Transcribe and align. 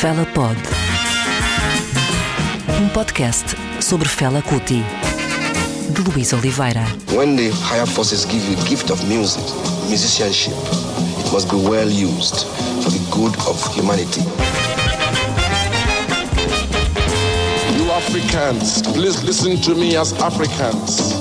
Fela 0.00 0.26
Pod. 0.34 0.56
Um 2.78 2.88
podcast 2.88 3.54
sobre 3.80 4.08
Fela 4.08 4.42
Kuti. 4.42 4.82
De 5.90 6.02
Luís 6.02 6.32
Oliveira. 6.32 6.84
When 7.12 7.36
the 7.36 7.50
higher 7.62 7.86
forces 7.86 8.24
give 8.26 8.44
you 8.48 8.56
the 8.56 8.68
gift 8.68 8.90
of 8.90 9.02
music, 9.08 9.42
musicianship, 9.88 10.54
it 11.18 11.32
must 11.32 11.48
be 11.48 11.56
well 11.56 11.88
used 11.88 12.44
for 12.82 12.90
the 12.90 13.00
good 13.10 13.34
of 13.46 13.56
humanity. 13.74 14.22
You 17.78 17.90
Africans, 17.92 18.82
please 18.82 19.22
listen 19.24 19.56
to 19.62 19.74
me 19.74 19.96
as 19.96 20.12
Africans. 20.20 21.14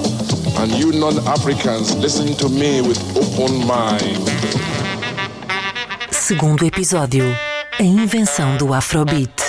And 0.60 0.72
you 0.74 0.92
non-Africans, 0.92 1.96
listen 1.98 2.34
to 2.38 2.50
me 2.50 2.82
with 2.82 3.00
open 3.16 3.66
mind. 3.68 4.30
Segundo 6.12 6.66
episódio. 6.66 7.53
A 7.80 7.84
invenção 7.84 8.56
do 8.58 8.74
Afrobeat. 8.74 9.43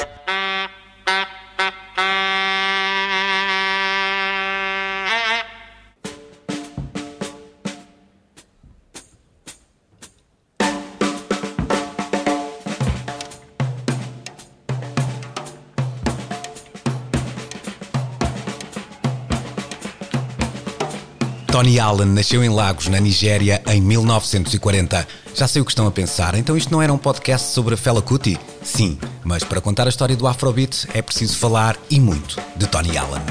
Tony 21.55 21.79
Allen 21.79 22.09
nasceu 22.09 22.43
em 22.43 22.49
Lagos, 22.49 22.89
na 22.89 22.99
Nigéria, 22.99 23.63
em 23.69 23.81
1940. 23.81 25.07
Já 25.37 25.47
sei 25.47 25.63
o 25.63 25.65
que 25.65 25.71
estão 25.71 25.87
a 25.87 25.91
pensar, 25.93 26.35
então 26.35 26.57
isto 26.57 26.73
não 26.73 26.83
era 26.83 26.93
um 26.93 26.99
podcast 26.99 27.53
sobre 27.53 27.75
a 27.75 27.77
Fela 27.77 28.03
Kuti? 28.03 28.37
Sim, 28.61 28.99
mas 29.23 29.45
para 29.45 29.61
contar 29.61 29.87
a 29.87 29.89
história 29.89 30.17
do 30.17 30.27
Afrobeat 30.27 30.89
é 30.93 31.01
preciso 31.01 31.39
falar 31.39 31.79
e 31.89 32.01
muito 32.01 32.43
de 32.57 32.67
Tony 32.67 32.99
Allen. 32.99 33.23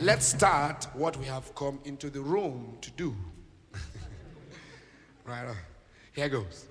Let's 0.00 0.24
start 0.24 0.86
what 0.96 1.18
we 1.18 1.28
have 1.28 1.52
come 1.54 1.78
into 1.84 2.10
the 2.10 2.20
room 2.20 2.78
to 2.80 2.90
do. 2.96 3.14
right 5.28 5.46
on. 5.46 5.56
Here 6.16 6.30
goes. 6.30 6.66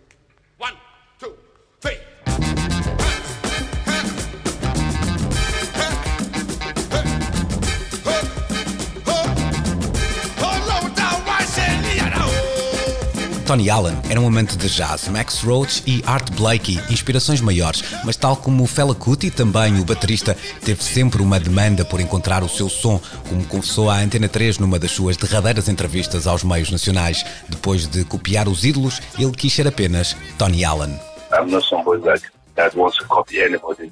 Tony 13.50 13.67
Allen 13.67 13.97
era 14.08 14.22
um 14.22 14.28
amante 14.28 14.55
de 14.55 14.69
jazz, 14.69 15.08
Max 15.08 15.42
Roach 15.42 15.81
e 15.88 16.03
Art 16.05 16.30
Blakey, 16.33 16.80
inspirações 16.92 17.42
maiores, 17.42 17.83
mas 18.05 18.16
tal 18.16 18.38
como 18.38 18.64
o 18.64 18.67
Fela 18.67 18.94
Kuti, 18.94 19.31
também 19.31 19.80
o 19.80 19.83
baterista, 19.83 20.38
teve 20.64 20.83
sempre 20.83 21.19
uma 21.19 21.39
demanda 21.39 21.83
por 21.83 22.00
encontrar 22.00 22.44
o 22.44 22.47
seu 22.47 22.70
som, 22.70 23.02
como 23.27 23.44
confessou 23.45 23.89
à 23.89 23.95
Antena 23.95 24.30
3 24.30 24.59
numa 24.59 24.77
das 24.77 24.92
suas 24.92 25.17
derradeiras 25.17 25.67
entrevistas 25.67 26.27
aos 26.27 26.44
meios 26.44 26.70
nacionais. 26.70 27.25
Depois 27.50 27.88
de 27.88 28.05
copiar 28.05 28.47
os 28.47 28.64
ídolos, 28.64 29.02
ele 29.17 29.31
quis 29.31 29.52
ser 29.52 29.67
apenas 29.67 30.16
Tony 30.38 30.64
Allen. 30.64 31.00
I'm 31.33 31.50
not 31.50 31.67
somebody 31.67 32.03
that, 32.03 32.22
that 32.53 32.77
wants 32.77 33.00
to 33.00 33.05
copy 33.05 33.42
anybody's 33.42 33.92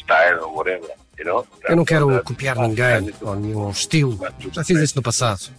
style 0.00 0.44
or 0.44 0.54
whatever. 0.54 0.86
You 1.18 1.24
know? 1.24 1.44
Eu 1.68 1.74
não 1.74 1.84
quero 1.84 2.22
copiar 2.22 2.56
ninguém 2.56 3.12
ou 3.20 3.34
nenhum 3.34 3.70
estilo. 3.70 4.16
Já 4.52 4.62
fiz 4.62 4.78
isso 4.78 4.94
no 4.94 5.02
passado. 5.02 5.50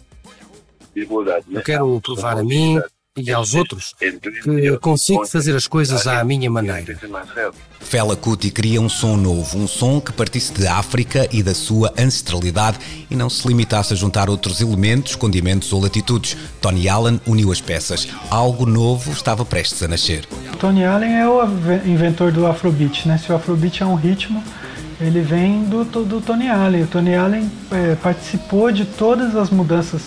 Eu 0.96 1.62
quero 1.62 2.00
provar 2.02 2.38
a 2.38 2.44
mim 2.44 2.80
e 3.18 3.32
aos 3.32 3.54
outros 3.54 3.94
que 3.98 4.78
consigo 4.80 5.26
fazer 5.26 5.56
as 5.56 5.68
coisas 5.68 6.06
à 6.06 6.24
minha 6.24 6.50
maneira. 6.52 7.00
Fela 7.80 8.16
Kuti 8.16 8.52
cria 8.52 8.82
um 8.82 8.90
som 8.90 9.16
novo, 9.16 9.58
um 9.58 9.68
som 9.68 10.02
que 10.02 10.12
partisse 10.12 10.52
de 10.52 10.68
África 10.68 11.28
e 11.32 11.42
da 11.42 11.54
sua 11.54 11.94
ancestralidade 11.98 12.78
e 13.10 13.16
não 13.16 13.30
se 13.30 13.48
limitasse 13.48 13.94
a 13.94 13.96
juntar 13.96 14.30
outros 14.30 14.60
elementos, 14.60 15.16
condimentos 15.16 15.72
ou 15.72 15.82
latitudes. 15.82 16.36
Tony 16.60 16.90
Allen 16.90 17.22
uniu 17.26 17.52
as 17.52 17.62
peças. 17.62 18.08
Algo 18.30 18.66
novo 18.66 19.12
estava 19.12 19.46
prestes 19.46 19.82
a 19.84 19.88
nascer. 19.88 20.26
Tony 20.60 20.84
Allen 20.84 21.16
é 21.16 21.28
o 21.28 21.42
inventor 21.86 22.32
do 22.32 22.46
Afrobeat, 22.46 23.08
né? 23.08 23.18
Se 23.18 23.32
o 23.32 23.36
Afrobeat 23.36 23.82
é 23.82 23.86
um 23.86 23.96
ritmo, 23.96 24.44
ele 25.00 25.22
vem 25.22 25.64
do, 25.64 25.86
do 25.86 26.20
Tony 26.20 26.50
Allen. 26.50 26.84
O 26.84 26.88
Tony 26.88 27.16
Allen 27.16 27.50
é, 27.72 27.96
participou 27.96 28.72
de 28.72 28.84
todas 28.84 29.36
as 29.36 29.50
mudanças 29.50 30.02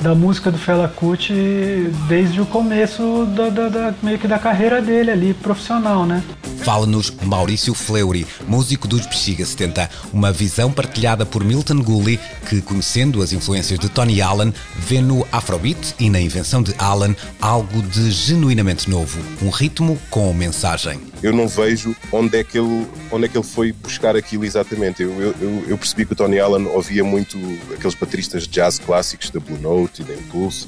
da 0.00 0.14
música 0.14 0.50
do 0.50 0.58
Fela 0.58 0.88
Kuti 0.88 1.90
desde 2.08 2.40
o 2.40 2.46
começo 2.46 3.26
da, 3.34 3.48
da, 3.48 3.68
da, 3.68 3.94
meio 4.02 4.18
que 4.18 4.28
da 4.28 4.38
carreira 4.38 4.80
dele 4.80 5.10
ali, 5.10 5.34
profissional, 5.34 6.04
né? 6.04 6.22
Fala-nos 6.66 7.12
Maurício 7.22 7.72
Fleury, 7.74 8.26
músico 8.48 8.88
dos 8.88 9.06
Bexiga 9.06 9.46
70, 9.46 9.88
uma 10.12 10.32
visão 10.32 10.72
partilhada 10.72 11.24
por 11.24 11.44
Milton 11.44 11.80
Gully, 11.80 12.18
que, 12.48 12.60
conhecendo 12.60 13.22
as 13.22 13.32
influências 13.32 13.78
de 13.78 13.88
Tony 13.88 14.20
Allen, 14.20 14.52
vê 14.76 15.00
no 15.00 15.24
Afrobeat 15.30 15.94
e 16.00 16.10
na 16.10 16.20
invenção 16.20 16.64
de 16.64 16.74
Allen 16.76 17.14
algo 17.40 17.80
de 17.82 18.10
genuinamente 18.10 18.90
novo, 18.90 19.16
um 19.40 19.48
ritmo 19.48 19.96
com 20.10 20.34
mensagem. 20.34 20.98
Eu 21.22 21.32
não 21.32 21.46
vejo 21.46 21.94
onde 22.10 22.36
é 22.36 22.42
que 22.42 22.58
ele, 22.58 22.84
onde 23.12 23.26
é 23.26 23.28
que 23.28 23.38
ele 23.38 23.46
foi 23.46 23.70
buscar 23.70 24.16
aquilo 24.16 24.44
exatamente. 24.44 25.04
Eu, 25.04 25.12
eu, 25.20 25.64
eu 25.68 25.78
percebi 25.78 26.04
que 26.04 26.14
o 26.14 26.16
Tony 26.16 26.40
Allen 26.40 26.66
ouvia 26.66 27.04
muito 27.04 27.38
aqueles 27.72 27.94
bateristas 27.94 28.42
de 28.42 28.48
jazz 28.48 28.80
clássicos 28.80 29.30
da 29.30 29.38
Blue 29.38 29.60
Note 29.60 30.02
e 30.02 30.04
da 30.04 30.14
Impulse 30.14 30.66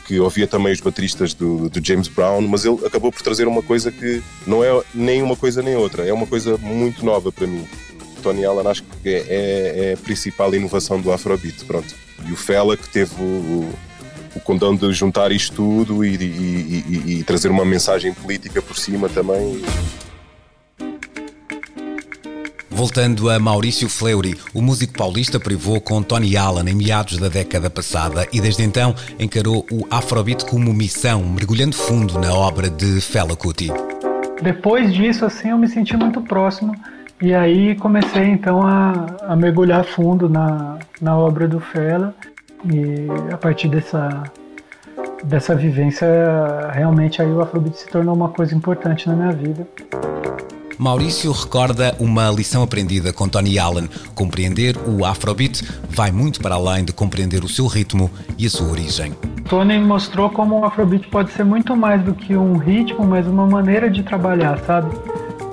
que 0.00 0.18
ouvia 0.20 0.46
também 0.46 0.72
os 0.72 0.80
bateristas 0.80 1.34
do, 1.34 1.68
do, 1.68 1.84
James 1.84 2.08
Brown, 2.08 2.40
mas 2.42 2.64
ele 2.64 2.84
acabou 2.86 3.12
por 3.12 3.22
trazer 3.22 3.46
uma 3.46 3.62
coisa 3.62 3.90
que 3.90 4.22
não 4.46 4.62
é 4.62 4.82
nem 4.94 5.22
uma 5.22 5.36
coisa 5.36 5.62
nem 5.62 5.76
outra, 5.76 6.06
é 6.06 6.12
uma 6.12 6.26
coisa 6.26 6.56
muito 6.58 7.04
nova 7.04 7.30
para 7.30 7.46
mim. 7.46 7.66
Tony 8.22 8.44
Allen 8.44 8.66
acho 8.66 8.82
que 8.82 9.08
é, 9.08 9.26
é, 9.28 9.90
é 9.90 9.92
a 9.92 9.96
principal 9.98 10.54
inovação 10.54 11.00
do 11.00 11.12
Afrobeat, 11.12 11.64
pronto. 11.66 11.94
E 12.26 12.32
o 12.32 12.36
Fela 12.36 12.74
que 12.74 12.88
teve 12.88 13.14
o, 13.20 13.70
o 14.34 14.40
condão 14.40 14.74
de 14.74 14.90
juntar 14.92 15.30
isto 15.30 15.54
tudo 15.56 16.04
e, 16.04 16.16
e, 16.16 16.84
e, 17.06 17.18
e 17.18 17.24
trazer 17.24 17.50
uma 17.50 17.64
mensagem 17.64 18.14
política 18.14 18.62
por 18.62 18.78
cima 18.78 19.08
também. 19.10 19.62
Voltando 22.74 23.30
a 23.30 23.38
Maurício 23.38 23.88
Fleury, 23.88 24.34
o 24.52 24.60
músico 24.60 24.98
paulista 24.98 25.38
privou 25.38 25.80
com 25.80 26.02
Tony 26.02 26.36
Allen 26.36 26.68
em 26.68 26.74
meados 26.74 27.18
da 27.18 27.28
década 27.28 27.70
passada 27.70 28.26
e 28.32 28.40
desde 28.40 28.64
então 28.64 28.92
encarou 29.16 29.64
o 29.70 29.86
Afrobeat 29.88 30.44
como 30.44 30.74
missão, 30.74 31.22
mergulhando 31.22 31.76
fundo 31.76 32.18
na 32.18 32.34
obra 32.34 32.68
de 32.68 33.00
Fela 33.00 33.36
Kuti. 33.36 33.70
Depois 34.42 34.92
disso, 34.92 35.24
assim, 35.24 35.50
eu 35.50 35.56
me 35.56 35.68
senti 35.68 35.96
muito 35.96 36.20
próximo 36.20 36.74
e 37.22 37.32
aí 37.32 37.76
comecei 37.76 38.24
então 38.24 38.60
a, 38.66 39.06
a 39.22 39.36
mergulhar 39.36 39.84
fundo 39.84 40.28
na, 40.28 40.76
na 41.00 41.16
obra 41.16 41.46
do 41.46 41.60
Fela 41.60 42.12
e 42.64 43.06
a 43.32 43.36
partir 43.36 43.68
dessa 43.68 44.24
dessa 45.22 45.54
vivência, 45.54 46.06
realmente 46.72 47.22
aí 47.22 47.30
o 47.30 47.40
Afrobeat 47.40 47.78
se 47.78 47.86
tornou 47.86 48.14
uma 48.14 48.28
coisa 48.28 48.54
importante 48.54 49.08
na 49.08 49.14
minha 49.14 49.32
vida. 49.32 49.66
Maurício 50.78 51.30
recorda 51.30 51.94
uma 52.00 52.30
lição 52.30 52.62
aprendida 52.62 53.12
com 53.12 53.28
Tony 53.28 53.58
Allen. 53.58 53.88
Compreender 54.14 54.76
o 54.86 55.04
Afrobeat 55.04 55.62
vai 55.88 56.10
muito 56.10 56.40
para 56.40 56.56
além 56.56 56.84
de 56.84 56.92
compreender 56.92 57.44
o 57.44 57.48
seu 57.48 57.66
ritmo 57.66 58.10
e 58.36 58.46
a 58.46 58.50
sua 58.50 58.68
origem. 58.68 59.12
Tony 59.48 59.78
mostrou 59.78 60.30
como 60.30 60.58
o 60.58 60.64
Afrobeat 60.64 61.08
pode 61.08 61.32
ser 61.32 61.44
muito 61.44 61.76
mais 61.76 62.02
do 62.02 62.14
que 62.14 62.36
um 62.36 62.56
ritmo, 62.56 63.04
mas 63.04 63.26
uma 63.26 63.46
maneira 63.46 63.88
de 63.90 64.02
trabalhar, 64.02 64.58
sabe? 64.66 64.94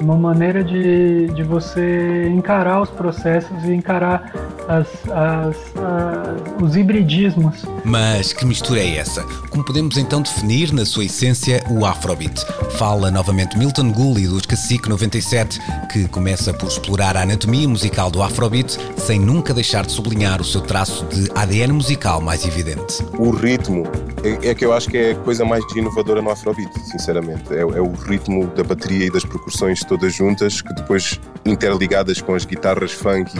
Uma 0.02 0.16
maneira 0.16 0.64
de, 0.64 1.28
de 1.28 1.44
você 1.44 2.28
encarar 2.28 2.82
os 2.82 2.90
processos 2.90 3.64
e 3.64 3.72
encarar 3.72 4.34
as, 4.68 4.88
as, 5.10 5.56
as, 5.78 6.62
os 6.62 6.76
hibridismos. 6.76 7.64
Mas 7.84 8.34
que 8.34 8.46
mistura 8.46 8.80
é 8.80 8.98
essa? 8.98 9.24
Como 9.50 9.64
podemos 9.64 9.98
então 9.98 10.22
definir, 10.22 10.74
na 10.74 10.86
sua 10.86 11.06
essência, 11.06 11.64
o 11.70 11.86
Afrobeat? 11.86 12.46
Fala 12.78 13.12
novamente 13.12 13.58
Milton 13.58 13.92
Gully 13.92 14.28
dos 14.28 14.46
Cacique 14.46 14.90
97, 14.90 15.60
que 15.92 16.08
começa 16.08 16.54
por 16.54 16.68
explorar 16.68 17.16
a 17.16 17.22
anatomia 17.22 17.68
musical 17.68 18.10
do 18.10 18.24
Afrobeat, 18.24 18.78
sem 18.98 19.20
nunca 19.20 19.54
deixar 19.54 19.86
de 19.86 19.92
sublinhar 19.92 20.42
o 20.42 20.46
seu 20.46 20.62
traço 20.62 21.06
de 21.06 21.30
ADN 21.36 21.74
musical 21.74 22.22
mais 22.22 22.46
evidente. 22.46 23.04
O 23.18 23.30
ritmo 23.30 23.84
é, 24.24 24.50
é 24.50 24.56
que 24.56 24.66
eu 24.66 24.74
acho 24.74 24.90
que 24.90 24.98
é 24.98 25.12
a 25.12 25.16
coisa 25.16 25.44
mais 25.44 25.64
inovadora 25.76 26.22
no 26.22 26.30
Afrobeat, 26.30 26.72
sinceramente. 26.80 27.54
É, 27.54 27.62
é 27.62 27.82
o 27.82 27.92
ritmo 27.92 28.48
da 28.48 28.64
bateria 28.64 29.06
e 29.08 29.10
das 29.10 29.24
percussões 29.24 29.84
todas 29.84 30.14
juntas, 30.14 30.62
que 30.62 30.74
depois 30.74 31.20
interligadas 31.46 32.22
com 32.22 32.36
as 32.36 32.46
guitarras 32.46 32.92
funk 32.92 33.32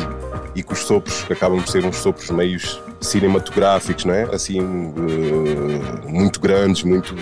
e, 0.56 0.60
e 0.60 0.64
com 0.64 0.74
os 0.74 0.80
sopros, 0.80 1.24
que 1.24 1.34
acabam 1.34 1.62
por 1.62 1.70
ser 1.70 1.86
uns 1.86 1.98
sopros 1.98 2.30
meios 2.32 2.82
cinematográficos, 3.00 4.06
não 4.06 4.14
é? 4.14 4.24
Assim, 4.34 4.60
uh, 4.60 6.10
muito 6.10 6.40
grandes, 6.40 6.84
muito, 6.84 7.16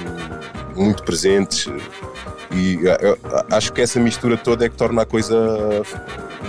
muito 0.75 1.03
presentes. 1.03 1.67
E 2.51 2.88
eh, 2.88 2.98
eh, 3.01 3.46
acho 3.51 3.72
que 3.72 3.81
essa 3.81 4.00
mistura 4.00 4.38
toda 4.38 4.66
é 4.66 4.69
que 4.69 4.75
torna 4.75 5.04
a 5.04 5.06
coisa 5.06 5.36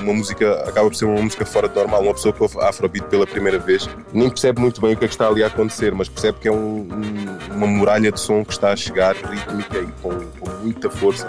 uma 0.03 0.15
música, 0.15 0.53
acaba 0.63 0.89
por 0.89 0.95
ser 0.95 1.05
uma 1.05 1.21
música 1.21 1.45
fora 1.45 1.69
de 1.69 1.75
normal. 1.75 2.03
Uma 2.03 2.15
pessoa 2.15 2.33
que 2.33 2.43
ouve 2.43 2.59
Afrobeat 2.61 3.07
pela 3.09 3.27
primeira 3.27 3.59
vez 3.59 3.89
nem 4.13 4.29
percebe 4.29 4.61
muito 4.61 4.81
bem 4.81 4.95
o 4.95 4.97
que 4.97 5.05
é 5.05 5.09
que 5.09 5.15
está 5.15 5.29
ali 5.29 5.43
a 5.43 5.49
acontecer, 5.49 5.95
mas 5.95 6.09
percebe 6.09 6.39
que 6.41 6.49
é 6.49 6.53
um, 6.53 6.89
uma 7.51 7.67
muralha 7.67 8.11
de 8.11 8.21
som 8.21 8.45
que 8.45 8.53
está 8.53 8.73
a 8.73 8.77
chegar 8.77 9.15
rítmica 9.15 9.79
e 9.79 9.89
com, 10.03 10.11
com 10.39 10.51
muita 10.63 10.91
força. 10.91 11.29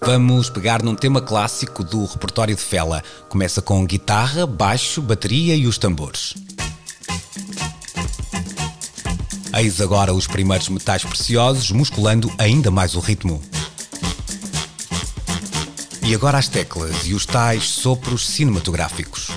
Vamos 0.00 0.50
pegar 0.50 0.82
num 0.82 0.94
tema 0.94 1.22
clássico 1.22 1.82
do 1.82 2.04
repertório 2.04 2.54
de 2.54 2.60
Fela. 2.60 3.02
Começa 3.28 3.62
com 3.62 3.86
guitarra, 3.86 4.46
baixo, 4.46 5.00
bateria 5.00 5.56
e 5.56 5.66
os 5.66 5.78
tambores. 5.78 6.34
Eis 9.56 9.80
agora 9.80 10.12
os 10.12 10.26
primeiros 10.26 10.68
metais 10.68 11.04
preciosos, 11.04 11.70
musculando 11.70 12.32
ainda 12.38 12.72
mais 12.72 12.96
o 12.96 13.00
ritmo. 13.00 13.40
E 16.02 16.12
agora 16.12 16.38
as 16.38 16.48
teclas 16.48 17.06
e 17.06 17.14
os 17.14 17.24
tais 17.24 17.62
sopros 17.64 18.26
cinematográficos. 18.26 19.28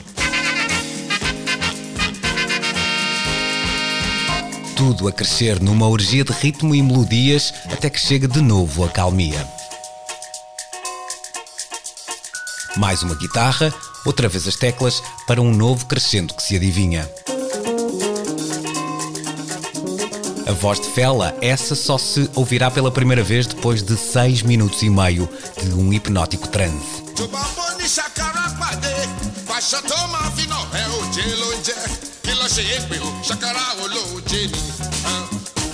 Tudo 4.75 5.07
a 5.07 5.11
crescer 5.11 5.61
numa 5.61 5.87
orgia 5.87 6.23
de 6.23 6.33
ritmo 6.33 6.73
e 6.73 6.81
melodias 6.81 7.53
até 7.71 7.87
que 7.87 7.99
chega 7.99 8.27
de 8.27 8.41
novo 8.41 8.83
a 8.83 8.89
calmia. 8.89 9.47
Mais 12.75 13.03
uma 13.03 13.15
guitarra, 13.15 13.71
outra 14.03 14.27
vez 14.27 14.47
as 14.47 14.55
teclas, 14.55 15.01
para 15.27 15.41
um 15.41 15.53
novo 15.53 15.85
crescendo 15.85 16.33
que 16.33 16.41
se 16.41 16.55
adivinha. 16.55 17.07
A 20.47 20.53
voz 20.53 20.79
de 20.79 20.87
Fela, 20.87 21.35
essa 21.41 21.75
só 21.75 21.97
se 21.97 22.29
ouvirá 22.33 22.71
pela 22.71 22.89
primeira 22.89 23.21
vez 23.21 23.45
depois 23.45 23.83
de 23.83 23.97
seis 23.97 24.41
minutos 24.41 24.81
e 24.81 24.89
meio 24.89 25.27
de 25.61 25.73
um 25.73 25.91
hipnótico 25.91 26.47
transe. 26.47 27.03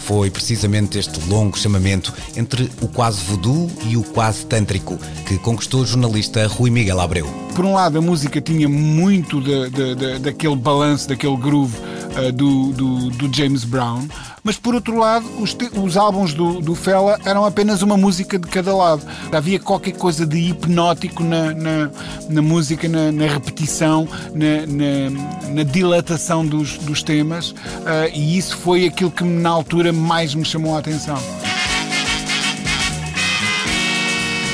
Foi 0.08 0.32
precisamente 0.32 0.98
este 0.98 1.30
longo 1.30 1.56
chamamento 1.56 2.12
entre 2.36 2.72
o 2.82 2.88
quase 2.88 3.24
voodoo 3.26 3.72
e 3.86 3.96
o 3.96 4.02
quase 4.02 4.44
tântrico 4.48 4.98
que 5.28 5.38
conquistou 5.38 5.82
o 5.82 5.86
jornalista 5.86 6.48
Rui 6.48 6.72
Miguel 6.72 7.00
Abreu. 7.00 7.28
Por 7.56 7.64
um 7.64 7.76
lado, 7.76 8.00
a 8.00 8.02
música 8.02 8.42
tinha 8.42 8.68
muito 8.68 9.40
de, 9.40 9.70
de, 9.70 9.96
de, 9.96 10.20
daquele 10.20 10.56
balanço, 10.56 11.08
daquele 11.08 11.38
groove 11.38 11.93
uh, 12.18 12.32
do, 12.32 12.72
do, 12.74 13.10
do 13.10 13.36
James 13.36 13.64
Brown, 13.64 14.08
mas 14.44 14.58
por 14.58 14.76
outro 14.76 14.98
lado, 14.98 15.26
os, 15.40 15.56
os 15.82 15.98
álbuns 15.98 16.34
do, 16.34 16.62
do 16.62 16.76
Fela 16.76 17.20
eram 17.26 17.46
apenas 17.46 17.82
uma 17.82 17.96
música 17.96 18.38
de 18.38 18.48
cada 18.48 18.76
lado. 18.76 19.04
Havia 19.32 19.60
qualquer 19.60 19.94
coisa 19.94 20.26
de 20.26 20.38
hipnótico 20.38 21.24
na, 21.24 21.54
na, 21.54 21.90
na 22.30 22.42
música, 22.42 22.88
na, 22.88 23.12
na 23.12 23.26
repetição, 23.26 24.08
na, 24.34 25.54
na, 25.54 25.64
dilatação 25.64 26.46
dos, 26.46 26.78
dos 26.80 27.02
temas, 27.02 27.52
uh, 27.52 28.10
e 28.14 28.38
isso 28.38 28.58
foi 28.58 28.86
aquilo 28.86 29.12
que 29.12 29.24
na 29.24 29.50
altura 29.50 29.94
mais 29.94 30.36
me 30.36 30.44
chamou 30.44 30.76
a 30.76 30.80
atenção. 30.80 31.18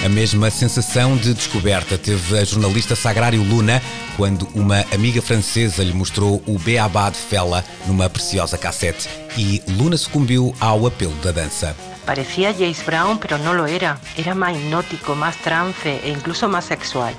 A 0.02 0.08
mesma 0.08 0.50
sensação 0.50 1.18
de 1.18 1.34
descoberta 1.34 1.98
teve 1.98 2.40
a 2.40 2.46
jornalista 2.46 2.96
Sagrário 2.96 3.44
Luna 3.44 3.82
quando 4.16 4.48
uma 4.56 4.86
amiga 4.94 5.22
francesa 5.22 5.84
lhe 5.84 5.92
mostrou 5.92 6.42
o 6.48 6.58
Beabá 6.58 7.10
de 7.10 7.18
Fela 7.18 7.66
numa 7.86 8.10
preciosa 8.10 8.58
cassete 8.58 9.10
e 9.38 9.62
Luna 9.68 9.98
sucumbiu 9.98 10.56
ao 10.58 10.88
apelo 10.88 11.14
da 11.16 11.32
dança. 11.32 11.76
Parecía 12.06 12.54
James 12.54 12.82
Brown, 12.86 13.18
pero 13.18 13.38
no 13.40 13.54
lo 13.54 13.68
era. 13.68 14.00
Era 14.18 14.34
más 14.34 14.56
hipnótico, 14.56 15.16
más 15.16 15.36
trance 15.36 16.00
e 16.02 16.10
incluso 16.10 16.48
más 16.48 16.64
sexual. 16.64 17.14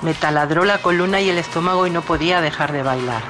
Me 0.00 0.14
taladró 0.14 0.64
la 0.64 0.78
columna 0.78 1.20
y 1.20 1.28
el 1.28 1.36
estómago 1.36 1.86
y 1.86 1.90
no 1.90 2.00
podía 2.00 2.40
dejar 2.40 2.72
de 2.72 2.82
bailar. 2.82 3.22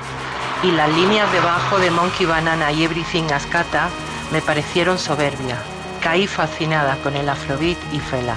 Y 0.62 0.70
las 0.70 0.88
líneas 0.94 1.30
de 1.32 1.40
bajo 1.40 1.80
de 1.80 1.90
Monkey 1.90 2.26
Banana 2.26 2.70
y 2.70 2.84
Everything 2.84 3.24
Ascata 3.32 3.90
me 4.30 4.40
parecieron 4.40 5.00
soberbia. 5.00 5.58
Caí 6.00 6.28
fascinada 6.28 6.96
con 7.02 7.16
el 7.16 7.28
afrobeat 7.28 7.78
y 7.92 7.98
Fela. 7.98 8.36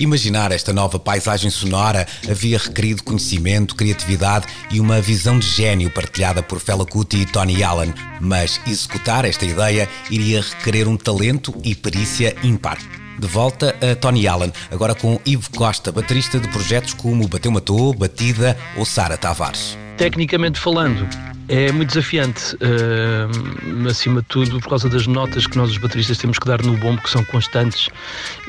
Imaginar 0.00 0.50
esta 0.50 0.72
nova 0.72 0.98
paisagem 0.98 1.50
sonora 1.50 2.06
havia 2.28 2.58
requerido 2.58 3.04
conhecimento, 3.04 3.76
criatividade 3.76 4.46
e 4.70 4.80
uma 4.80 5.00
visão 5.00 5.38
de 5.38 5.46
gênio 5.46 5.88
partilhada 5.88 6.42
por 6.42 6.58
Fela 6.58 6.84
Kuti 6.84 7.18
e 7.18 7.26
Tony 7.26 7.62
Allen, 7.62 7.94
mas 8.20 8.60
executar 8.66 9.24
esta 9.24 9.44
ideia 9.44 9.88
iria 10.10 10.40
requerer 10.40 10.88
um 10.88 10.96
talento 10.96 11.54
e 11.62 11.74
perícia 11.76 12.34
ímpar. 12.42 12.78
De 13.18 13.28
volta 13.28 13.76
a 13.80 13.94
Tony 13.94 14.26
Allen, 14.26 14.52
agora 14.70 14.96
com 14.96 15.20
Ivo 15.24 15.48
Costa, 15.56 15.92
baterista 15.92 16.40
de 16.40 16.48
projetos 16.48 16.92
como 16.94 17.28
Bateu 17.28 17.52
Matou, 17.52 17.94
Batida 17.94 18.58
ou 18.76 18.84
Sara 18.84 19.16
Tavares. 19.16 19.78
Tecnicamente 19.96 20.58
falando, 20.58 21.08
é 21.48 21.70
muito 21.72 21.88
desafiante, 21.88 22.56
uh, 22.56 23.88
acima 23.88 24.20
de 24.20 24.28
tudo 24.28 24.60
por 24.60 24.70
causa 24.70 24.88
das 24.88 25.06
notas 25.06 25.46
que 25.46 25.56
nós 25.56 25.70
os 25.70 25.78
bateristas 25.78 26.18
temos 26.18 26.38
que 26.38 26.46
dar 26.46 26.62
no 26.62 26.76
bombo, 26.76 27.02
que 27.02 27.10
são 27.10 27.24
constantes 27.24 27.88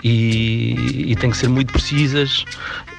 e, 0.03 1.05
e 1.11 1.15
têm 1.15 1.29
que 1.29 1.37
ser 1.37 1.49
muito 1.49 1.73
precisas 1.73 2.45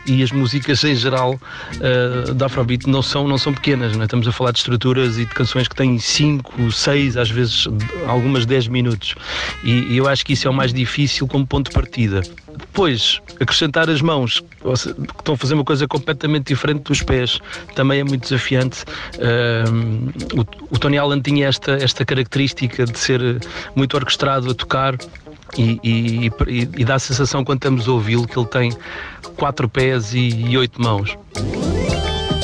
e 0.06 0.22
as 0.22 0.30
músicas 0.30 0.82
em 0.84 0.94
geral 0.94 1.34
uh, 1.34 2.34
da 2.34 2.46
Afrobeat 2.46 2.88
não 2.88 3.02
são, 3.02 3.26
não 3.26 3.38
são 3.38 3.52
pequenas, 3.52 3.94
não 3.94 4.02
é? 4.02 4.04
estamos 4.04 4.26
a 4.26 4.32
falar 4.32 4.52
de 4.52 4.58
estruturas 4.58 5.18
e 5.18 5.24
de 5.24 5.34
canções 5.34 5.68
que 5.68 5.74
têm 5.74 5.98
5, 5.98 6.72
6, 6.72 7.16
às 7.16 7.30
vezes 7.30 7.66
algumas 8.06 8.46
10 8.46 8.68
minutos 8.68 9.14
e, 9.64 9.92
e 9.92 9.96
eu 9.96 10.08
acho 10.08 10.24
que 10.24 10.32
isso 10.32 10.46
é 10.46 10.50
o 10.50 10.54
mais 10.54 10.72
difícil 10.72 11.26
como 11.26 11.46
ponto 11.46 11.68
de 11.68 11.74
partida. 11.74 12.22
Depois, 12.56 13.20
acrescentar 13.38 13.90
as 13.90 14.00
mãos, 14.00 14.40
que 14.40 15.18
estão 15.18 15.34
a 15.34 15.36
fazer 15.36 15.54
uma 15.54 15.64
coisa 15.64 15.86
completamente 15.86 16.46
diferente 16.46 16.82
dos 16.84 17.02
pés, 17.02 17.38
também 17.74 18.00
é 18.00 18.04
muito 18.04 18.22
desafiante. 18.22 18.84
Uh, 19.16 20.40
o, 20.40 20.74
o, 20.74 20.78
Tony 20.78 20.96
Allen 20.96 21.20
tinha 21.20 21.48
esta, 21.48 21.72
esta 21.72 22.04
característica 22.04 22.86
de 22.86 22.98
ser 22.98 23.20
muito 23.74 23.94
orquestrado 23.94 24.50
a 24.50 24.54
tocar. 24.54 24.96
E, 25.56 25.80
e, 25.82 26.26
e, 26.48 26.68
e 26.78 26.84
dá 26.84 26.96
a 26.96 26.98
sensação 26.98 27.44
quando 27.44 27.58
estamos 27.58 27.88
a 27.88 27.92
ouvi-lo 27.92 28.26
que 28.26 28.38
ele 28.38 28.46
tem 28.46 28.72
quatro 29.36 29.68
pés 29.68 30.12
e 30.14 30.56
oito 30.56 30.80
mãos. 30.80 31.16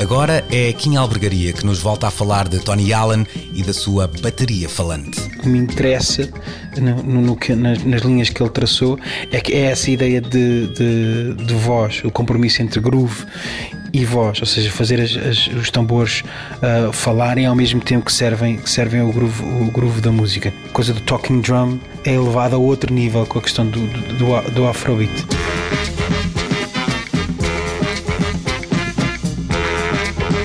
Agora 0.02 0.44
é 0.50 0.72
Kim 0.72 0.96
Albergaria 0.96 1.52
que 1.52 1.64
nos 1.64 1.80
volta 1.80 2.08
a 2.08 2.10
falar 2.10 2.48
de 2.48 2.58
Tony 2.58 2.92
Allen 2.92 3.24
e 3.52 3.62
da 3.62 3.72
sua 3.72 4.08
bateria 4.20 4.68
falante. 4.68 5.20
O 5.20 5.42
que 5.42 5.48
me 5.48 5.60
interessa 5.60 6.28
no, 6.76 7.02
no, 7.04 7.20
no, 7.22 7.38
nas, 7.56 7.84
nas, 7.84 8.02
linhas 8.02 8.28
que 8.28 8.42
ele 8.42 8.50
traçou 8.50 8.98
é 9.30 9.40
que 9.40 9.52
é 9.52 9.66
essa 9.66 9.92
ideia 9.92 10.20
de, 10.20 10.66
de, 10.68 11.34
de 11.34 11.54
voz, 11.54 12.02
o 12.04 12.10
compromisso 12.10 12.62
entre 12.62 12.80
groove 12.80 13.24
e 13.92 14.04
voz, 14.04 14.40
ou 14.40 14.46
seja, 14.46 14.70
fazer 14.70 15.00
as, 15.00 15.16
as, 15.16 15.46
os 15.48 15.70
tambores 15.70 16.22
uh, 16.56 16.92
falarem 16.92 17.46
ao 17.46 17.54
mesmo 17.54 17.80
tempo 17.80 18.06
que 18.06 18.12
servem, 18.12 18.56
que 18.56 18.70
servem 18.70 19.02
o, 19.02 19.12
groove, 19.12 19.42
o 19.42 19.70
groove 19.70 20.00
da 20.00 20.10
música. 20.10 20.52
A 20.66 20.72
coisa 20.72 20.94
do 20.94 21.00
talking 21.00 21.40
drum 21.40 21.78
é 22.04 22.14
elevada 22.14 22.56
a 22.56 22.58
outro 22.58 22.92
nível 22.92 23.26
com 23.26 23.38
a 23.38 23.42
questão 23.42 23.66
do, 23.66 23.80
do, 23.86 24.14
do, 24.14 24.50
do 24.50 24.66
afrobeat. 24.66 25.12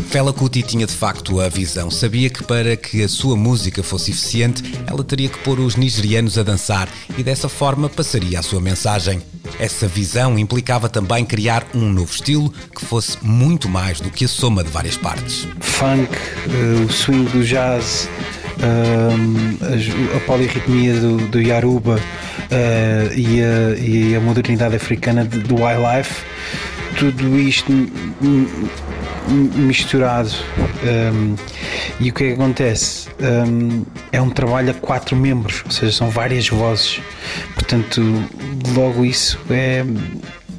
Fela 0.10 0.32
Kuti 0.32 0.64
tinha 0.64 0.86
de 0.86 0.94
facto 0.94 1.42
a 1.42 1.50
visão. 1.50 1.92
Sabia 1.92 2.30
que 2.30 2.42
para 2.42 2.78
que 2.78 3.04
a 3.04 3.10
sua 3.10 3.36
música 3.36 3.84
fosse 3.84 4.12
eficiente, 4.12 4.64
ela 4.88 5.04
teria 5.04 5.28
que 5.28 5.38
pôr 5.40 5.60
os 5.60 5.76
nigerianos 5.76 6.38
a 6.38 6.44
dançar 6.44 6.88
e 7.18 7.24
dessa 7.24 7.50
forma 7.50 7.90
passaria 7.90 8.40
a 8.40 8.42
sua 8.42 8.62
mensagem. 8.62 9.22
Essa 9.60 9.86
visão 9.86 10.40
implicava 10.40 10.88
também 10.88 11.26
criar 11.26 11.68
um 11.76 11.90
novo 11.90 12.12
estilo 12.12 12.52
que 12.74 12.86
fosse 12.86 13.18
muito 13.22 13.68
mais 13.68 14.00
do 14.00 14.10
que 14.10 14.26
a 14.26 14.28
soma 14.28 14.64
de 14.64 14.70
várias 14.70 14.96
partes. 14.96 15.46
Funk, 15.60 16.10
uh, 16.10 16.86
o 16.86 16.92
swing 16.92 17.30
do 17.32 17.44
jazz, 17.44 18.10
uh, 18.60 20.16
a, 20.16 20.20
polirritmia 20.22 21.00
do, 21.00 21.18
do 21.28 21.42
Yaruba 21.42 21.96
uh, 21.96 23.14
e, 23.14 23.42
a, 23.42 23.78
e, 23.78 24.16
a, 24.16 24.20
modernidade 24.22 24.76
africana 24.76 25.26
do 25.26 25.56
wildlife, 25.56 26.24
tudo 26.98 27.38
isto 27.40 27.72
misturado. 29.30 30.32
Um, 30.84 31.36
e 32.00 32.10
o 32.10 32.14
que 32.14 32.24
é 32.24 32.28
que 32.28 32.34
acontece? 32.34 33.10
Um, 33.20 33.86
é 34.12 34.22
um 34.22 34.30
trabalho 34.30 34.72
a 34.72 34.74
quatro 34.74 35.16
membros, 35.16 35.64
ou 35.66 35.72
seja, 35.72 35.92
são 35.92 36.10
várias 36.10 36.48
vozes. 36.48 37.02
Portanto, 37.54 38.02
logo 38.76 39.04
isso 39.04 39.40
é, 39.50 39.84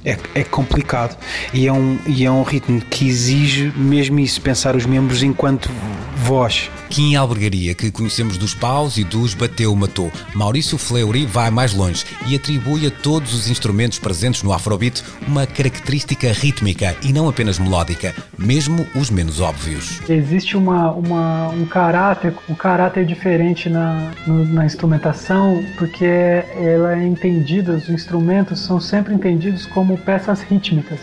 é, 0.05 0.17
é, 0.35 0.45
complicado 0.45 1.17
e 1.53 1.67
é, 1.67 1.73
um, 1.73 1.99
e 2.07 2.25
é 2.25 2.31
um 2.31 2.43
ritmo 2.43 2.81
que 2.81 3.07
exige 3.07 3.73
mesmo 3.77 4.19
isso, 4.19 4.41
pensar 4.41 4.77
os 4.77 4.87
membros 4.87 5.23
enquanto 5.23 5.71
voz. 6.19 6.71
Kim 6.91 7.15
Albergaria, 7.15 7.75
que 7.75 7.91
conhecemos 7.91 8.37
dos 8.37 8.55
paus 8.55 8.97
e 8.97 9.05
dos 9.05 9.35
bateu 9.35 9.75
matou. 9.77 10.11
Maurício 10.35 10.79
Fleury 10.79 11.27
vai 11.27 11.51
mais 11.51 11.75
longe 11.75 12.05
e 12.27 12.35
atribui 12.35 12.87
a 12.87 12.91
todos 12.91 13.35
os 13.35 13.49
instrumentos 13.49 13.99
presentes 13.99 14.43
no 14.43 14.53
Afrobeat 14.53 15.03
uma 15.27 15.47
característica 15.47 16.33
rítmica 16.33 16.97
e 17.03 17.13
não 17.13 17.29
apenas 17.29 17.59
melódica, 17.59 18.15
mesmo 18.37 18.87
os 18.95 19.11
menos 19.11 19.41
óbvios. 19.41 20.01
Existe 20.09 20.57
uma, 20.57 20.93
uma 20.93 21.49
um 21.51 21.67
caráter, 21.67 22.35
um 22.49 22.55
caráter 22.55 23.05
diferente 23.05 23.69
na, 23.69 24.11
na 24.27 24.65
instrumentação, 24.65 25.63
porque 25.77 26.05
ela 26.05 26.99
é 26.99 27.07
entendida, 27.07 27.73
os 27.73 27.89
instrumentos 27.89 28.61
são 28.61 28.81
sempre 28.81 29.15
entendidos 29.15 29.67
como 29.67 29.97
peças 29.99 30.43
rítmicas, 30.43 30.99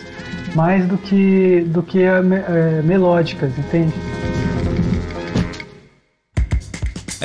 mais 0.55 0.85
do 0.87 0.97
que, 0.97 1.61
do 1.67 1.83
que 1.83 2.01
é, 2.01 2.21
melódicas, 2.83 3.51
entende? 3.57 3.93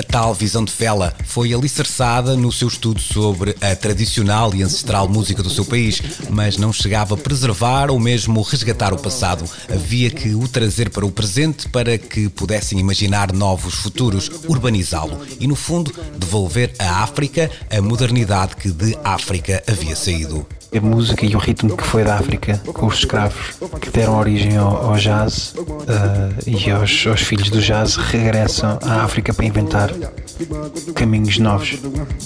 A 0.00 0.02
tal 0.02 0.33
visão 0.33 0.64
de 0.64 0.73
Fela 0.73 1.12
foi 1.26 1.52
alicerçada 1.52 2.35
no 2.35 2.50
seu 2.50 2.69
estudo 2.69 3.02
sobre 3.02 3.54
a 3.61 3.76
tradicional 3.76 4.54
e 4.54 4.62
ancestral 4.62 5.07
música 5.07 5.42
do 5.42 5.50
seu 5.50 5.62
país, 5.62 6.00
mas 6.30 6.57
não 6.57 6.73
chegava 6.73 7.14
a 7.14 7.19
preservar 7.19 7.90
ou 7.90 8.00
mesmo 8.00 8.40
resgatar 8.40 8.95
o 8.95 8.99
passado. 8.99 9.45
Havia 9.69 10.09
que 10.09 10.35
o 10.35 10.49
trazer 10.49 10.88
para 10.88 11.04
o 11.04 11.12
presente 11.12 11.69
para 11.69 11.99
que 11.99 12.30
pudessem 12.30 12.78
imaginar 12.78 13.30
novos 13.30 13.75
futuros, 13.75 14.30
urbanizá-lo 14.49 15.21
e, 15.38 15.47
no 15.47 15.54
fundo, 15.54 15.92
devolver 16.16 16.73
à 16.78 17.02
África 17.02 17.50
a 17.71 17.83
modernidade 17.83 18.57
que 18.57 18.71
de 18.71 18.97
África 19.04 19.62
havia 19.69 19.95
saído 19.95 20.47
a 20.72 20.80
música 20.80 21.26
e 21.26 21.34
o 21.34 21.38
ritmo 21.38 21.76
que 21.76 21.82
foi 21.82 22.04
da 22.04 22.16
África 22.16 22.58
com 22.72 22.86
os 22.86 22.98
escravos 22.98 23.56
que 23.80 23.90
deram 23.90 24.16
origem 24.16 24.56
ao, 24.56 24.90
ao 24.90 24.96
jazz 24.96 25.52
uh, 25.56 25.66
e 26.46 26.70
aos, 26.70 27.06
aos, 27.06 27.22
filhos 27.22 27.50
do 27.50 27.60
jazz 27.60 27.96
regressam 27.96 28.78
à 28.82 29.02
África 29.02 29.34
para 29.34 29.46
inventar 29.46 29.90
caminhos 30.94 31.38
novos. 31.38 31.78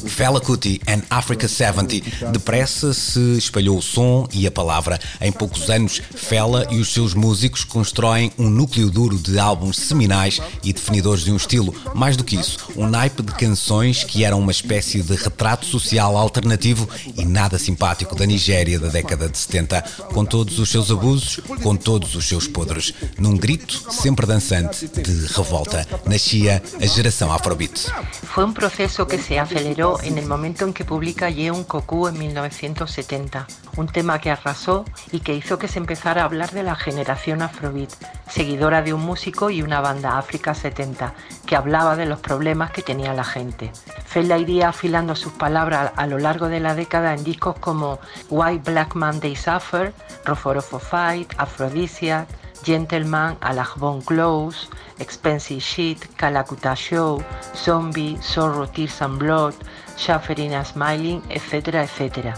Fela 0.06 0.40
Kuti 0.40 0.80
and 0.86 1.02
Africa 1.08 1.48
70 1.48 2.30
depressa 2.30 2.92
se 2.92 3.38
espalhou 3.38 3.78
o 3.78 3.82
som 3.82 4.28
e 4.32 4.46
a 4.46 4.50
palavra. 4.50 5.00
Em 5.20 5.32
poucos 5.32 5.70
anos, 5.70 6.02
Fela 6.14 6.66
e 6.70 6.78
os 6.78 6.92
seus 6.92 7.14
músicos 7.14 7.64
constroem 7.64 8.30
um 8.38 8.50
núcleo 8.50 8.90
duro 8.90 9.16
de 9.18 9.38
álbuns 9.38 9.76
seminais 9.76 10.40
e 10.62 10.72
definidores 10.72 11.24
de 11.24 11.32
um 11.32 11.36
estilo. 11.36 11.74
Mais 11.94 12.16
do 12.16 12.24
que 12.24 12.36
isso, 12.36 12.58
um 12.76 12.88
naipe 12.88 13.22
de 13.22 13.32
canções 13.32 14.04
que 14.04 14.24
eram 14.24 14.38
uma 14.38 14.52
espécie 14.52 15.02
de 15.02 15.14
retrato 15.14 15.64
social 15.64 16.16
alternativo 16.16 16.88
e 17.16 17.24
nada 17.24 17.58
simpático 17.58 18.14
da 18.14 18.26
Nigéria 18.34 18.80
da 18.80 18.88
década 18.88 19.28
de 19.28 19.38
70, 19.38 19.80
com 20.12 20.24
todos 20.24 20.58
os 20.58 20.68
seus 20.68 20.90
abusos, 20.90 21.40
com 21.62 21.76
todos 21.76 22.16
os 22.16 22.26
seus 22.26 22.48
podres. 22.48 22.92
Num 23.16 23.36
grito 23.36 23.92
sempre 23.92 24.26
dançante 24.26 24.88
de 24.88 25.26
revolta, 25.26 25.86
nascia 26.04 26.60
a 26.80 26.86
geração 26.86 27.32
Afrobeat. 27.32 27.92
Fue 28.26 28.44
un 28.44 28.52
proceso 28.52 29.06
que 29.06 29.18
se 29.18 29.38
aceleró 29.38 30.00
en 30.02 30.18
el 30.18 30.26
momento 30.26 30.64
en 30.64 30.72
que 30.72 30.84
publica 30.84 31.30
Yeun 31.30 31.62
Koku 31.62 32.08
en 32.08 32.18
1970, 32.18 33.46
un 33.76 33.86
tema 33.86 34.18
que 34.18 34.32
arrasó 34.32 34.84
y 35.12 35.20
que 35.20 35.36
hizo 35.36 35.56
que 35.56 35.68
se 35.68 35.78
empezara 35.78 36.22
a 36.22 36.24
hablar 36.24 36.50
de 36.50 36.64
la 36.64 36.74
generación 36.74 37.40
Afrobeat, 37.40 37.92
seguidora 38.34 38.82
de 38.82 38.92
un 38.92 39.00
músico 39.00 39.48
y 39.48 39.62
una 39.62 39.80
banda 39.80 40.18
África 40.18 40.54
70, 40.54 41.14
que 41.46 41.54
hablaba 41.54 41.94
de 41.94 42.04
los 42.04 42.18
problemas 42.18 42.72
que 42.72 42.82
tenía 42.82 43.14
la 43.14 43.22
gente. 43.22 43.70
Fela 44.06 44.38
iría 44.38 44.70
afilando 44.70 45.14
sus 45.14 45.32
palabras 45.34 45.92
a 45.94 46.08
lo 46.08 46.18
largo 46.18 46.48
de 46.48 46.58
la 46.58 46.74
década 46.74 47.14
en 47.14 47.22
discos 47.22 47.56
como 47.60 48.00
Why 48.30 48.58
Black 48.58 48.96
Man 48.96 49.20
They 49.20 49.36
Suffer, 49.36 49.94
Roforofo 50.24 50.80
Fight, 50.80 51.32
Aphrodisiac, 51.36 52.26
Gentleman, 52.64 53.36
Alajbon 53.40 54.00
Close, 54.02 54.66
Expensive 54.98 55.60
Shit, 55.60 56.16
Calacuta 56.16 56.74
Show, 56.74 57.22
Zombie, 57.54 58.18
Sorrow, 58.20 58.66
Tears 58.66 59.00
and 59.00 59.20
Blood, 59.20 59.54
Suffering 59.94 60.54
and 60.54 60.66
Smiling, 60.66 61.22
etcétera, 61.28 61.84
etcétera, 61.84 62.34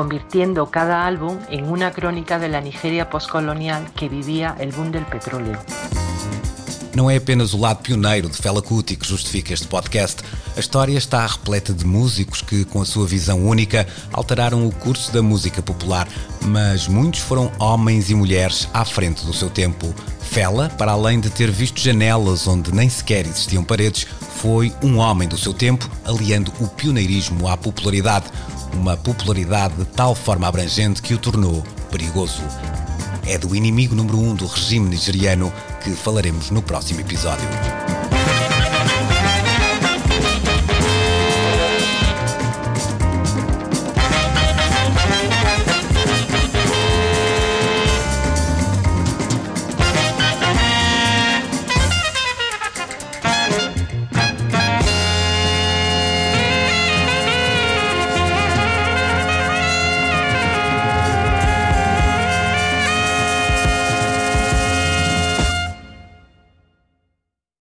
convirtiendo 0.00 0.70
cada 0.70 1.06
álbum 1.06 1.36
en 1.50 1.68
una 1.68 1.90
crónica 1.90 2.38
de 2.38 2.48
la 2.48 2.62
Nigeria 2.62 3.10
postcolonial 3.10 3.92
que 3.92 4.08
vivía 4.08 4.56
el 4.58 4.72
boom 4.72 4.90
del 4.90 5.04
petróleo. 5.04 5.58
Não 6.96 7.10
é 7.10 7.16
apenas 7.16 7.52
o 7.52 7.58
lado 7.58 7.82
pioneiro 7.82 8.26
de 8.30 8.36
Fela 8.38 8.62
Kuti 8.62 8.96
que 8.96 9.06
justifica 9.06 9.52
este 9.52 9.66
podcast. 9.68 10.22
A 10.56 10.60
história 10.60 10.96
está 10.96 11.26
repleta 11.26 11.74
de 11.74 11.84
músicos 11.84 12.40
que, 12.40 12.64
com 12.64 12.80
a 12.80 12.86
sua 12.86 13.06
visão 13.06 13.46
única, 13.46 13.86
alteraram 14.10 14.66
o 14.66 14.72
curso 14.72 15.12
da 15.12 15.20
música 15.20 15.60
popular, 15.60 16.08
mas 16.46 16.88
muitos 16.88 17.20
foram 17.20 17.52
homens 17.58 18.08
e 18.08 18.14
mulheres 18.14 18.68
à 18.72 18.86
frente 18.86 19.26
do 19.26 19.34
seu 19.34 19.50
tempo. 19.50 19.94
Fela, 20.20 20.70
para 20.78 20.92
além 20.92 21.20
de 21.20 21.28
ter 21.28 21.50
visto 21.50 21.78
janelas 21.78 22.48
onde 22.48 22.72
nem 22.74 22.88
sequer 22.88 23.26
existiam 23.26 23.62
paredes, 23.62 24.06
foi 24.36 24.72
um 24.82 24.96
homem 24.96 25.28
do 25.28 25.36
seu 25.36 25.52
tempo, 25.52 25.88
aliando 26.06 26.50
o 26.58 26.66
pioneirismo 26.66 27.46
à 27.46 27.56
popularidade, 27.56 28.26
uma 28.74 28.96
popularidade 28.96 29.74
de 29.74 29.84
tal 29.84 30.14
forma 30.14 30.46
abrangente 30.46 31.02
que 31.02 31.14
o 31.14 31.18
tornou 31.18 31.62
perigoso 31.90 32.42
é 33.26 33.38
do 33.38 33.54
inimigo 33.54 33.94
número 33.94 34.18
um 34.18 34.34
do 34.34 34.46
regime 34.46 34.88
nigeriano 34.88 35.52
que 35.82 35.90
falaremos 35.90 36.50
no 36.50 36.62
próximo 36.62 37.00
episódio. 37.00 37.48